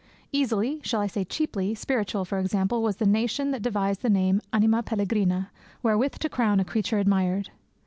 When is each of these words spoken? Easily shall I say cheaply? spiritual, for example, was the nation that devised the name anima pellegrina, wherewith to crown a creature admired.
Easily 0.31 0.81
shall 0.83 0.99
I 0.99 1.05
say 1.05 1.23
cheaply? 1.23 1.75
spiritual, 1.75 2.25
for 2.25 2.39
example, 2.39 2.81
was 2.81 2.95
the 2.95 3.05
nation 3.05 3.51
that 3.51 3.61
devised 3.61 4.01
the 4.01 4.09
name 4.09 4.41
anima 4.51 4.81
pellegrina, 4.81 5.51
wherewith 5.83 6.13
to 6.17 6.27
crown 6.27 6.59
a 6.59 6.65
creature 6.65 6.97
admired. 6.97 7.51